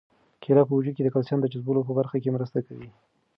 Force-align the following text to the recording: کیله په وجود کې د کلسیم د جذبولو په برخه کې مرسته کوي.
کیله 0.43 0.63
په 0.67 0.73
وجود 0.77 0.93
کې 0.95 1.03
د 1.05 1.09
کلسیم 1.15 1.39
د 1.41 1.45
جذبولو 1.53 1.85
په 1.87 1.91
برخه 1.99 2.17
کې 2.23 2.33
مرسته 2.35 2.59
کوي. 2.67 2.89